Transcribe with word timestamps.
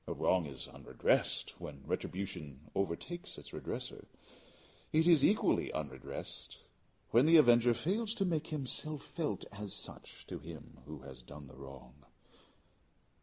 A 0.07 0.13
wrong 0.15 0.47
is 0.47 0.67
unredressed 0.67 1.59
when 1.61 1.85
retribution 1.85 2.71
overtakes 2.73 3.37
its 3.37 3.53
redresser. 3.53 4.07
It 4.91 5.05
is 5.05 5.23
equally 5.23 5.71
unredressed 5.71 6.57
when 7.11 7.27
the 7.27 7.37
avenger 7.37 7.75
fails 7.75 8.15
to 8.15 8.25
make 8.25 8.47
himself 8.47 9.03
felt 9.03 9.45
as 9.51 9.75
such 9.75 10.25
to 10.25 10.39
him 10.39 10.79
who 10.87 11.01
has 11.01 11.21
done 11.21 11.45
the 11.45 11.55
wrong. 11.55 11.93